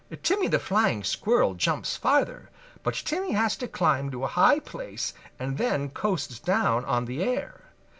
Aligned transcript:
Timmy 0.23 0.47
the 0.47 0.57
Flying 0.57 1.03
Squirrel 1.03 1.53
jumps 1.53 1.95
farther, 1.95 2.49
but 2.81 2.95
Timmy 2.95 3.33
has 3.33 3.55
to 3.57 3.67
climb 3.67 4.09
to 4.09 4.23
a 4.23 4.27
high 4.33 4.57
place 4.57 5.13
and 5.37 5.59
then 5.59 5.91
coasts 5.91 6.39
down 6.39 6.83
on 6.85 7.05
the 7.05 7.21
air. 7.21 7.61